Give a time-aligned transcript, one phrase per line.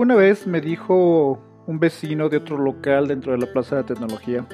[0.00, 4.46] Una vez me dijo un vecino de otro local dentro de la Plaza de Tecnología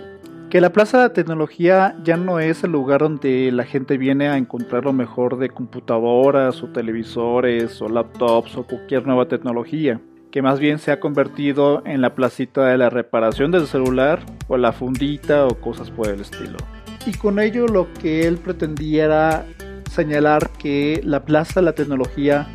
[0.49, 4.39] que la Plaza de Tecnología ya no es el lugar donde la gente viene a
[4.39, 10.01] encontrar lo mejor de computadoras o televisores o laptops o cualquier nueva tecnología,
[10.31, 14.57] que más bien se ha convertido en la placita de la reparación del celular o
[14.57, 16.57] la fundita o cosas por el estilo.
[17.05, 19.47] Y con ello lo que él pretendía era
[19.91, 22.49] señalar que la Plaza de la Tecnología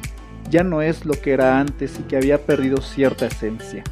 [0.50, 3.84] ya no es lo que era antes y que había perdido cierta esencia.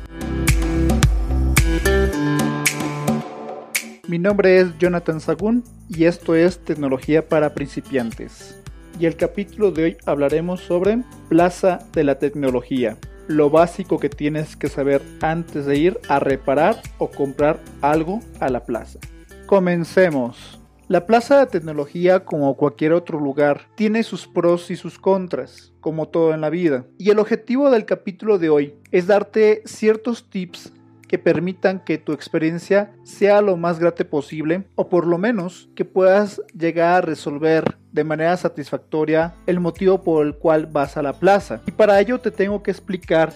[4.08, 8.58] Mi nombre es Jonathan Sagún y esto es Tecnología para principiantes.
[9.00, 12.98] Y el capítulo de hoy hablaremos sobre Plaza de la Tecnología,
[13.28, 18.50] lo básico que tienes que saber antes de ir a reparar o comprar algo a
[18.50, 19.00] la plaza.
[19.46, 20.57] Comencemos.
[20.90, 26.08] La plaza de tecnología, como cualquier otro lugar, tiene sus pros y sus contras, como
[26.08, 26.86] todo en la vida.
[26.98, 30.72] Y el objetivo del capítulo de hoy es darte ciertos tips
[31.06, 35.84] que permitan que tu experiencia sea lo más grate posible o por lo menos que
[35.84, 41.12] puedas llegar a resolver de manera satisfactoria el motivo por el cual vas a la
[41.12, 41.62] plaza.
[41.68, 43.34] Y para ello te tengo que explicar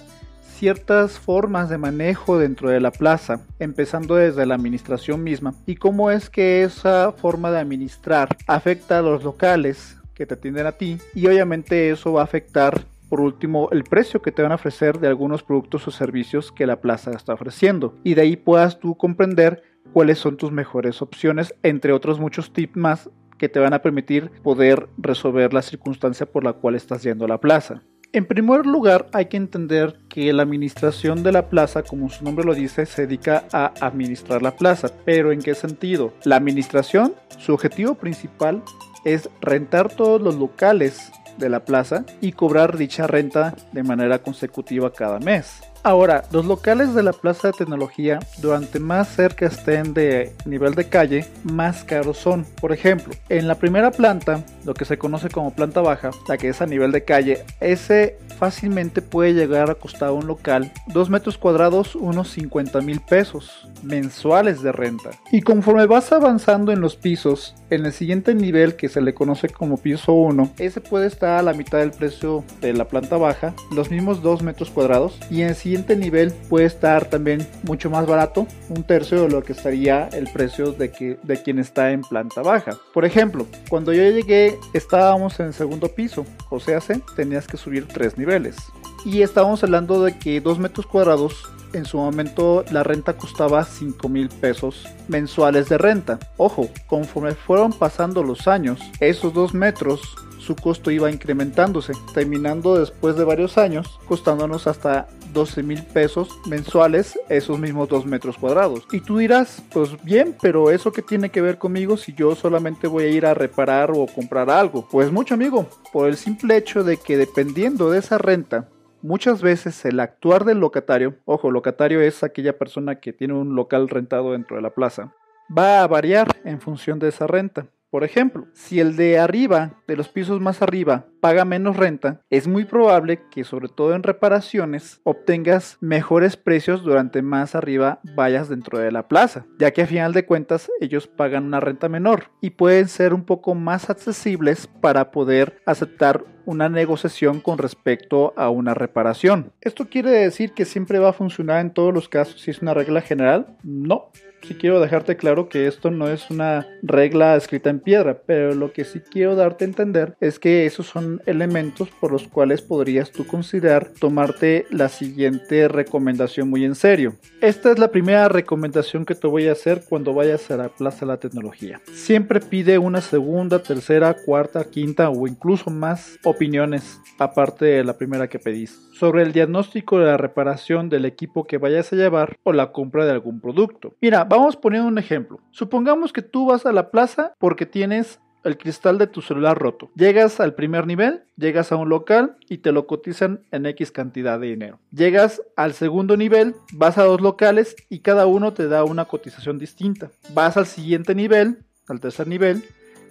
[0.62, 6.12] ciertas formas de manejo dentro de la plaza, empezando desde la administración misma y cómo
[6.12, 11.00] es que esa forma de administrar afecta a los locales que te atienden a ti
[11.16, 15.00] y obviamente eso va a afectar por último, el precio que te van a ofrecer
[15.00, 18.00] de algunos productos o servicios que la plaza está ofreciendo.
[18.06, 22.78] Y de ahí puedas tú comprender cuáles son tus mejores opciones, entre otros muchos tips
[22.78, 27.26] más que te van a permitir poder resolver la circunstancia por la cual estás yendo
[27.26, 27.82] a la plaza.
[28.14, 32.44] En primer lugar, hay que entender que la administración de la plaza, como su nombre
[32.44, 34.90] lo dice, se dedica a administrar la plaza.
[35.06, 36.12] Pero ¿en qué sentido?
[36.26, 38.64] La administración, su objetivo principal
[39.06, 44.92] es rentar todos los locales de la plaza y cobrar dicha renta de manera consecutiva
[44.92, 45.62] cada mes.
[45.84, 50.88] Ahora, los locales de la plaza de tecnología, durante más cerca estén de nivel de
[50.88, 52.46] calle, más caros son.
[52.60, 56.50] Por ejemplo, en la primera planta, lo que se conoce como planta baja, la que
[56.50, 61.38] es a nivel de calle, ese fácilmente puede llegar a costar un local 2 metros
[61.38, 65.12] cuadrados unos 50 mil pesos mensuales de renta.
[65.32, 69.50] Y conforme vas avanzando en los pisos, en el siguiente nivel que se le conoce
[69.50, 73.54] como piso 1, ese puede estar a la mitad del precio de la planta baja,
[73.74, 78.06] los mismos 2 metros cuadrados, y en el siguiente nivel puede estar también mucho más
[78.06, 82.02] barato, un tercio de lo que estaría el precio de, que, de quien está en
[82.02, 82.78] planta baja.
[82.94, 86.82] Por ejemplo, cuando yo llegué estábamos en segundo piso, o sea,
[87.16, 88.58] tenías que subir 3 niveles.
[89.06, 94.10] Y estábamos hablando de que 2 metros cuadrados en su momento la renta costaba 5
[94.10, 96.20] mil pesos mensuales de renta.
[96.38, 103.16] Ojo, conforme fueron pasando los años, esos 2 metros su costo iba incrementándose, terminando después
[103.16, 108.86] de varios años costándonos hasta 12 mil pesos mensuales esos mismos 2 metros cuadrados.
[108.92, 112.88] Y tú dirás, pues bien, pero eso que tiene que ver conmigo si yo solamente
[112.88, 114.88] voy a ir a reparar o comprar algo.
[114.90, 118.68] Pues mucho amigo, por el simple hecho de que dependiendo de esa renta,
[119.04, 123.90] Muchas veces el actuar del locatario, ojo, locatario es aquella persona que tiene un local
[123.90, 125.12] rentado dentro de la plaza,
[125.56, 127.66] va a variar en función de esa renta.
[127.92, 132.48] Por ejemplo, si el de arriba, de los pisos más arriba, paga menos renta, es
[132.48, 138.80] muy probable que sobre todo en reparaciones obtengas mejores precios durante más arriba vayas dentro
[138.80, 142.52] de la plaza, ya que a final de cuentas ellos pagan una renta menor y
[142.52, 148.74] pueden ser un poco más accesibles para poder aceptar una negociación con respecto a una
[148.74, 149.52] reparación.
[149.60, 152.74] ¿Esto quiere decir que siempre va a funcionar en todos los casos si es una
[152.74, 153.58] regla general?
[153.64, 154.12] No,
[154.44, 158.74] sí quiero dejarte claro que esto no es una regla escrita en piedra, pero lo
[158.74, 163.12] que sí quiero darte a entender es que esos son elementos por los cuales podrías
[163.12, 167.16] tú considerar tomarte la siguiente recomendación muy en serio.
[167.42, 171.02] Esta es la primera recomendación que te voy a hacer cuando vayas a la Plaza
[171.02, 171.82] de la Tecnología.
[171.94, 178.28] Siempre pide una segunda, tercera, cuarta, quinta o incluso más opiniones aparte de la primera
[178.28, 182.54] que pedís sobre el diagnóstico de la reparación del equipo que vayas a llevar o
[182.54, 183.96] la compra de algún producto.
[184.00, 185.42] Mira, vamos poniendo un ejemplo.
[185.52, 189.92] Supongamos que tú vas a la plaza porque tienes el cristal de tu celular roto.
[189.94, 194.40] Llegas al primer nivel, llegas a un local y te lo cotizan en X cantidad
[194.40, 194.80] de dinero.
[194.92, 199.60] Llegas al segundo nivel, vas a dos locales y cada uno te da una cotización
[199.60, 200.12] distinta.
[200.34, 202.64] Vas al siguiente nivel, al tercer nivel,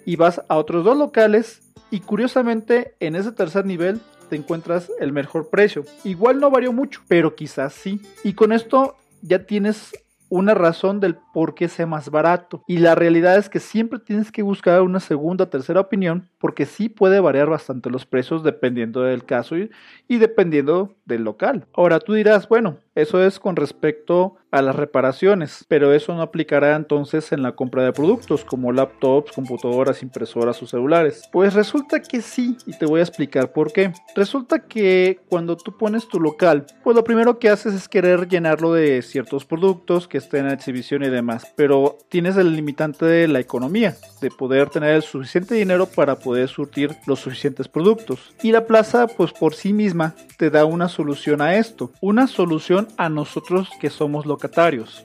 [0.07, 4.01] y vas a otros dos locales y curiosamente en ese tercer nivel
[4.31, 5.85] te encuentras el mejor precio.
[6.03, 8.01] Igual no varió mucho, pero quizás sí.
[8.25, 9.93] Y con esto ya tienes
[10.31, 12.65] una razón del por qué sea más barato.
[12.67, 16.65] Y la realidad es que siempre tienes que buscar una segunda o tercera opinión porque
[16.65, 19.71] sí puede variar bastante los precios dependiendo del caso y,
[20.09, 21.67] y dependiendo del local.
[21.75, 26.77] Ahora tú dirás, bueno, eso es con respecto a las reparaciones, pero eso no aplicará
[26.77, 31.23] entonces en la compra de productos como laptops, computadoras, impresoras o celulares.
[31.33, 33.93] Pues resulta que sí, y te voy a explicar por qué.
[34.15, 38.73] Resulta que cuando tú pones tu local, pues lo primero que haces es querer llenarlo
[38.73, 43.41] de ciertos productos que estén en exhibición y demás, pero tienes el limitante de la
[43.41, 48.35] economía, de poder tener el suficiente dinero para poder surtir los suficientes productos.
[48.43, 52.89] Y la plaza, pues por sí misma, te da una solución a esto, una solución
[52.97, 54.27] a nosotros que somos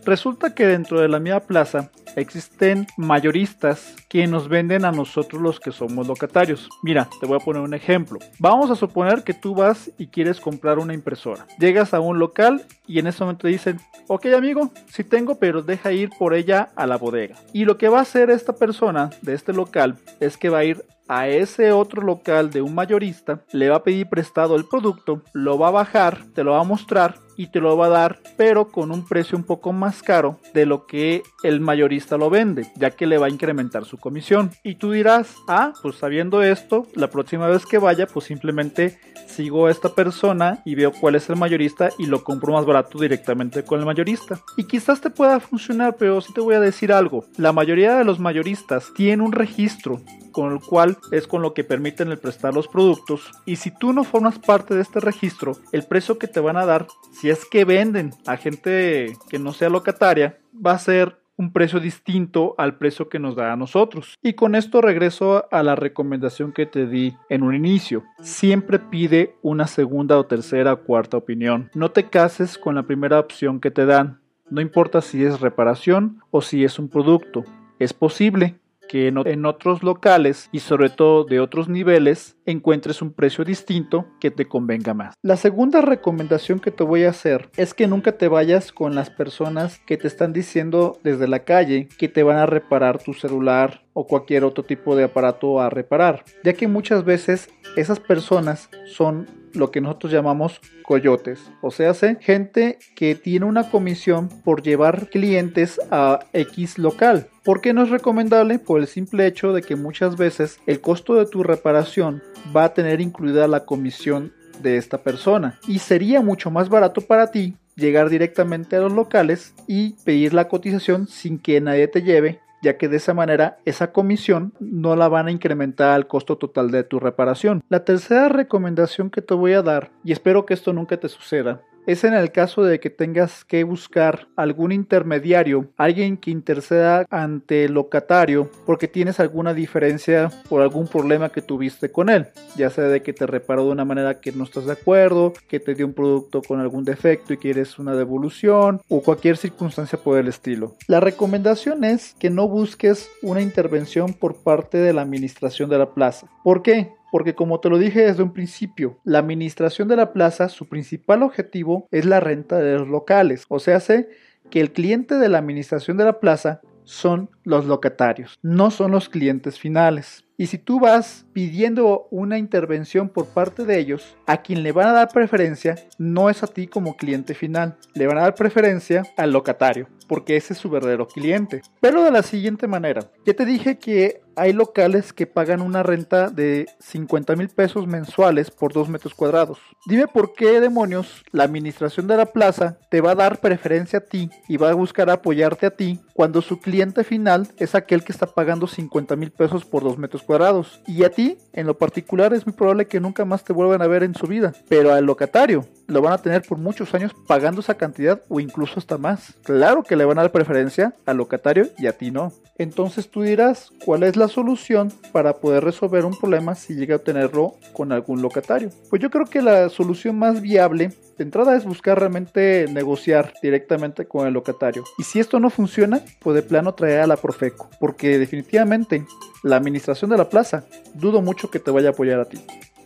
[0.06, 5.60] Resulta que dentro de la misma plaza existen mayoristas que nos venden a nosotros los
[5.60, 6.70] que somos locatarios.
[6.84, 8.20] Mira, te voy a poner un ejemplo.
[8.40, 11.46] Vamos a suponer que tú vas y quieres comprar una impresora.
[11.60, 15.92] Llegas a un local y en ese momento dicen, ok amigo, sí tengo, pero deja
[15.92, 17.36] ir por ella a la bodega.
[17.54, 20.66] Y lo que va a hacer esta persona de este local es que va a
[20.66, 25.22] ir a ese otro local de un mayorista, le va a pedir prestado el producto,
[25.34, 28.20] lo va a bajar, te lo va a mostrar y te lo va a dar,
[28.38, 32.68] pero con un precio un poco más caro de lo que el mayorista lo vende,
[32.76, 34.52] ya que le va a incrementar su comisión.
[34.64, 39.68] Y tú dirás, ah, pues sabiendo esto, la próxima vez que vaya, pues simplemente sigo
[39.68, 43.64] a esta persona y veo cuál es el mayorista y lo compro más barato directamente
[43.64, 44.40] con el mayorista.
[44.58, 47.26] Y quizás te pueda funcionar, pero sí te voy a decir algo.
[47.38, 50.02] La mayoría de los mayoristas tienen un registro
[50.36, 53.94] con el cual es con lo que permiten el prestar los productos y si tú
[53.94, 57.46] no formas parte de este registro, el precio que te van a dar, si es
[57.46, 62.78] que venden a gente que no sea locataria, va a ser un precio distinto al
[62.78, 64.16] precio que nos da a nosotros.
[64.22, 68.04] Y con esto regreso a la recomendación que te di en un inicio.
[68.20, 71.70] Siempre pide una segunda o tercera o cuarta opinión.
[71.74, 74.20] No te cases con la primera opción que te dan.
[74.50, 77.44] No importa si es reparación o si es un producto.
[77.80, 83.44] Es posible que en, otros locales y sobre todo de otros niveles encuentres un precio
[83.44, 85.16] distinto que te convenga más.
[85.22, 89.10] La segunda recomendación que te voy a hacer es que nunca te vayas con las
[89.10, 93.84] personas que te están diciendo desde la calle que te van a reparar tu celular
[93.94, 99.45] o cualquier otro tipo de aparato a reparar, ya que muchas veces esas personas son
[99.56, 105.80] lo que nosotros llamamos coyotes, o sea, gente que tiene una comisión por llevar clientes
[105.92, 107.28] a X local.
[107.44, 108.60] ¿Por qué no es recomendable?
[108.60, 112.22] Por el simple hecho de que muchas veces el costo de tu reparación
[112.56, 117.32] va a tener incluida la comisión de esta persona y sería mucho más barato para
[117.32, 122.40] ti llegar directamente a los locales y pedir la cotización sin que nadie te lleve
[122.66, 126.72] ya que de esa manera esa comisión no la van a incrementar al costo total
[126.72, 127.64] de tu reparación.
[127.70, 131.62] La tercera recomendación que te voy a dar, y espero que esto nunca te suceda,
[131.88, 137.66] es en el caso de que tengas que buscar algún intermediario, alguien que interceda ante
[137.66, 142.86] el locatario porque tienes alguna diferencia por algún problema que tuviste con él, ya sea
[142.86, 145.86] de que te reparó de una manera que no estás de acuerdo, que te dio
[145.86, 150.76] un producto con algún defecto y quieres una devolución o cualquier circunstancia por el estilo.
[150.88, 155.94] La recomendación es que no busques una intervención por parte de la administración de la
[155.94, 156.28] plaza.
[156.44, 156.92] ¿Por qué?
[157.16, 161.24] Porque como te lo dije desde un principio, la administración de la plaza, su principal
[161.24, 164.10] objetivo es la renta de los locales, o sea, hace
[164.52, 169.08] que el cliente de la administración de la plaza son los locatarios, no son los
[169.08, 170.26] clientes finales.
[170.36, 174.88] Y si tú vas pidiendo una intervención por parte de ellos, a quien le van
[174.88, 179.04] a dar preferencia no es a ti como cliente final, le van a dar preferencia
[179.16, 181.62] al locatario, porque ese es su verdadero cliente.
[181.82, 186.30] Pero de la siguiente manera, ya te dije que hay locales que pagan una renta
[186.30, 189.60] de 50 mil pesos mensuales por 2 metros cuadrados.
[189.86, 194.04] Dime por qué demonios la administración de la plaza te va a dar preferencia a
[194.04, 198.12] ti y va a buscar apoyarte a ti cuando su cliente final es aquel que
[198.12, 200.82] está pagando 50 mil pesos por 2 metros cuadrados.
[200.88, 203.88] Y a ti, en lo particular, es muy probable que nunca más te vuelvan a
[203.88, 204.54] ver en su vida.
[204.70, 208.80] Pero al locatario lo van a tener por muchos años pagando esa cantidad o incluso
[208.80, 209.34] hasta más.
[209.44, 212.32] Claro que le van a dar preferencia al locatario y a ti no.
[212.58, 217.00] Entonces tú dirás, ¿cuál es la solución para poder resolver un problema si llega a
[217.00, 218.70] tenerlo con algún locatario?
[218.90, 224.06] Pues yo creo que la solución más viable de entrada es buscar realmente negociar directamente
[224.06, 224.84] con el locatario.
[224.98, 229.06] Y si esto no funciona, pues de plano traer a la Profeco, porque definitivamente
[229.44, 232.40] la administración de la plaza dudo mucho que te vaya a apoyar a ti.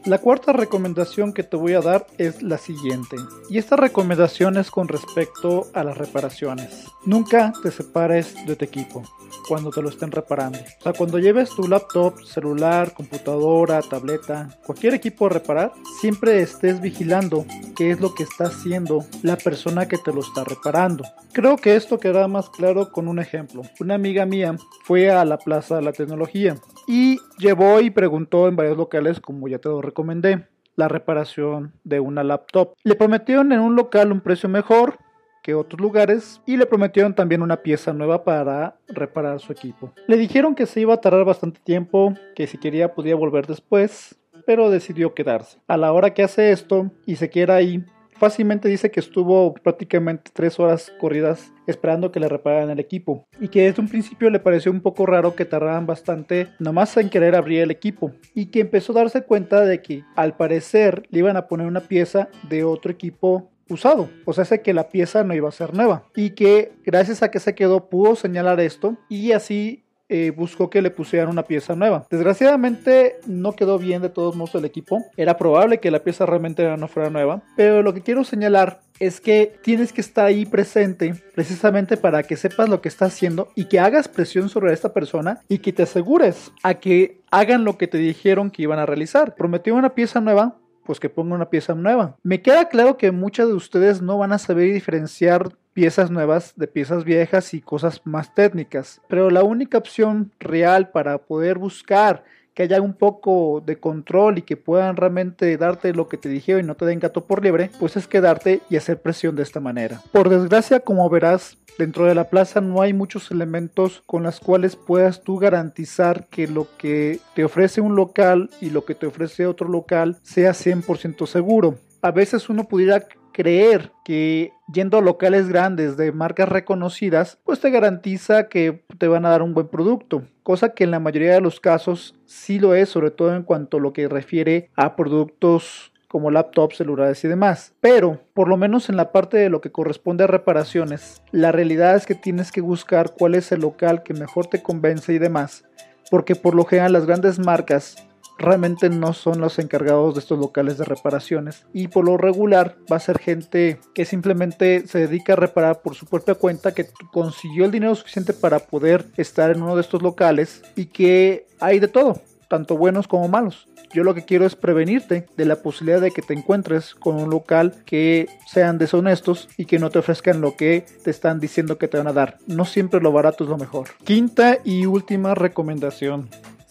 [0.06, 3.18] La cuarta recomendación que te voy a dar es la siguiente.
[3.50, 6.86] Y esta recomendación es con respecto a las reparaciones.
[7.06, 9.04] Nunca te separes de tu equipo.
[9.48, 10.60] cuando te lo estén reparando.
[10.60, 16.80] O sea, cuando lleves tu laptop, celular, computadora, tableta, cualquier equipo a reparar, siempre estés
[16.80, 21.04] vigilando qué es lo que está haciendo la persona que te lo está reparando.
[21.34, 23.64] Creo que esto queda más claro con un ejemplo.
[23.80, 26.56] Una amiga mía fue a la Plaza de la Tecnología
[26.88, 32.00] y llevó y preguntó en varios locales, como ya te lo recomendé, la reparación de
[32.00, 32.74] una laptop.
[32.84, 35.00] Le prometieron en un local un precio mejor,
[35.42, 39.94] que otros lugares y le prometieron también una pieza nueva para reparar su equipo.
[40.08, 44.20] Le dijeron que se iba a tardar bastante tiempo, que si quería podía volver después,
[44.46, 45.60] pero decidió quedarse.
[45.68, 47.86] A la hora que hace esto y se queda ahí,
[48.20, 53.48] fácilmente dice que estuvo prácticamente tres horas corridas esperando que le repararan el equipo y
[53.48, 57.36] que desde un principio le pareció un poco raro que tardaran bastante nomás en querer
[57.36, 61.38] abrir el equipo y que empezó a darse cuenta de que al parecer le iban
[61.38, 65.36] a poner una pieza de otro equipo usado, o sea, sé que la pieza no
[65.36, 66.04] iba a ser nueva.
[66.16, 70.82] Y que gracias a que se quedó pudo señalar esto y así eh, buscó que
[70.82, 72.06] le pusieran una pieza nueva.
[72.10, 75.06] Desgraciadamente no quedó bien de todos modos el equipo.
[75.16, 77.44] Era probable que la pieza realmente no fuera nueva.
[77.56, 82.36] Pero lo que quiero señalar es que tienes que estar ahí presente precisamente para que
[82.36, 85.84] sepas lo que está haciendo y que hagas presión sobre esta persona y que te
[85.84, 89.36] asegures a que hagan lo que te dijeron que iban a realizar.
[89.36, 92.18] Prometió una pieza nueva, pues que ponga una pieza nueva.
[92.24, 96.68] Me queda claro que muchos de ustedes no van a saber diferenciar piezas nuevas de
[96.68, 102.24] piezas viejas y cosas más técnicas, pero la única opción real para poder buscar
[102.54, 106.64] que haya un poco de control y que puedan realmente darte lo que te dijeron
[106.64, 109.62] y no te den gato por liebre, pues es quedarte y hacer presión de esta
[109.62, 110.02] manera.
[110.12, 114.76] Por desgracia, como verás, Dentro de la plaza no hay muchos elementos con los cuales
[114.76, 119.48] puedas tú garantizar que lo que te ofrece un local y lo que te ofrece
[119.48, 121.76] otro local sea 100% seguro.
[122.02, 127.70] A veces uno pudiera creer que yendo a locales grandes de marcas reconocidas, pues te
[127.70, 131.42] garantiza que te van a dar un buen producto, cosa que en la mayoría de
[131.42, 135.92] los casos sí lo es, sobre todo en cuanto a lo que refiere a productos
[136.10, 137.74] como laptops, celulares y demás.
[137.80, 141.96] Pero, por lo menos en la parte de lo que corresponde a reparaciones, la realidad
[141.96, 145.66] es que tienes que buscar cuál es el local que mejor te convence y demás.
[146.10, 148.09] Porque por lo general las grandes marcas
[148.40, 152.96] realmente no son los encargados de estos locales de reparaciones y por lo regular va
[152.96, 157.66] a ser gente que simplemente se dedica a reparar por su propia cuenta que consiguió
[157.66, 161.88] el dinero suficiente para poder estar en uno de estos locales y que hay de
[161.88, 163.68] todo tanto buenos como malos.
[163.94, 167.30] Yo lo que quiero es prevenirte de la posibilidad de que te encuentres con un
[167.30, 171.88] local que sean deshonestos y que no te ofrezcan lo que te están diciendo que
[171.88, 172.38] te van a dar.
[172.48, 173.90] No siempre lo barato es lo mejor.
[174.04, 176.30] Quinta y última recomendación.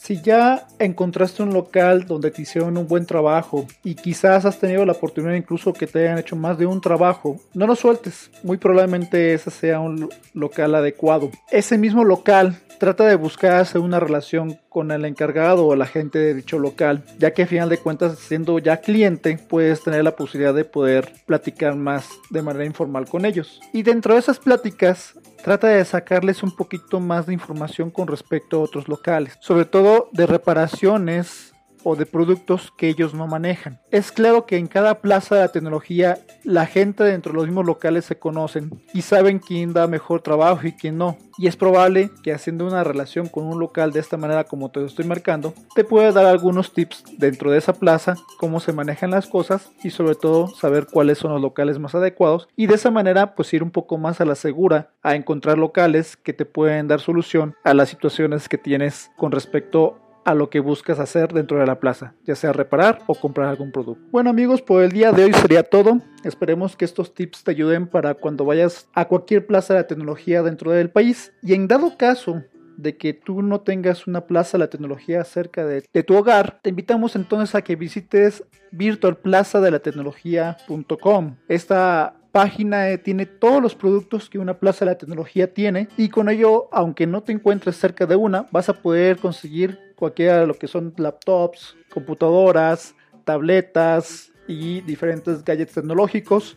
[0.09, 4.87] Si ya encontraste un local donde te hicieron un buen trabajo y quizás has tenido
[4.87, 8.31] la oportunidad incluso que te hayan hecho más de un trabajo, no lo sueltes.
[8.43, 11.31] Muy probablemente ese sea un local adecuado.
[11.51, 16.33] Ese mismo local trata de buscarse una relación con el encargado o la gente de
[16.33, 20.55] dicho local, ya que a final de cuentas siendo ya cliente puedes tener la posibilidad
[20.55, 23.61] de poder platicar más de manera informal con ellos.
[23.75, 28.57] Y dentro de esas pláticas trata de sacarles un poquito más de información con respecto
[28.57, 31.55] a otros locales, sobre todo de reparaciones
[31.85, 33.81] o de productos que ellos no manejan.
[33.91, 37.67] Es claro que en cada plaza de la tecnología la gente dentro de los mismos
[37.67, 41.17] locales se conocen y saben quién da mejor trabajo y quién no.
[41.37, 44.81] Y es probable que haciendo una relación con un local de esta manera como te
[44.81, 49.11] lo estoy marcando, te pueda dar algunos tips dentro de esa plaza, cómo se manejan
[49.11, 52.91] las cosas y sobre todo saber cuáles son los locales más adecuados y de esa
[52.91, 56.89] manera pues ir un poco más a la segura a encontrar locales que te pueden
[56.89, 61.59] dar solución a las situaciones que tienes con respecto a lo que buscas hacer dentro
[61.59, 64.05] de la plaza, ya sea reparar o comprar algún producto.
[64.11, 66.03] Bueno amigos, por el día de hoy sería todo.
[66.23, 70.43] Esperemos que estos tips te ayuden para cuando vayas a cualquier plaza de la tecnología
[70.43, 71.33] dentro del país.
[71.43, 72.43] Y en dado caso
[72.77, 76.71] de que tú no tengas una plaza de la tecnología cerca de, tu hogar, te
[76.71, 81.37] invitamos entonces a que visites virtualplazadelatecnología.com.
[81.49, 86.09] Esta página eh, tiene todos los productos que una plaza de la tecnología tiene y
[86.09, 90.47] con ello, aunque no te encuentres cerca de una, vas a poder conseguir cualquiera de
[90.47, 92.95] lo que son laptops, computadoras,
[93.25, 96.57] tabletas y diferentes gadgets tecnológicos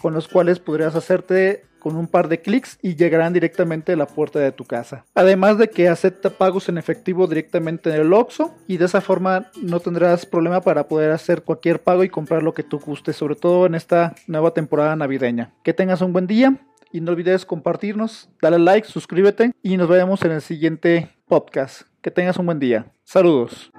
[0.00, 4.06] con los cuales podrías hacerte con un par de clics y llegarán directamente a la
[4.06, 5.04] puerta de tu casa.
[5.14, 9.50] Además de que acepta pagos en efectivo directamente en el OXO y de esa forma
[9.60, 13.34] no tendrás problema para poder hacer cualquier pago y comprar lo que tú gustes, sobre
[13.34, 15.52] todo en esta nueva temporada navideña.
[15.64, 16.56] Que tengas un buen día
[16.92, 21.82] y no olvides compartirnos, dale like, suscríbete y nos vemos en el siguiente podcast.
[22.02, 22.86] Que tengas un buen día.
[23.04, 23.70] Saludos.